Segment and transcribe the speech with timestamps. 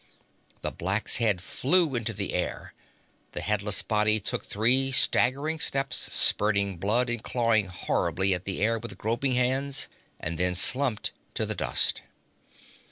[0.61, 2.73] The black's head flew into the air;
[3.33, 8.79] the headless body took three staggering steps, spurting blood and clawing horribly at the air
[8.79, 9.87] with groping hands,
[10.19, 12.01] and then slumped to the dust.